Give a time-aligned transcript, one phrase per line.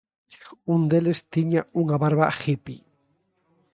[0.73, 2.77] Un deles tiña unha barba hippy.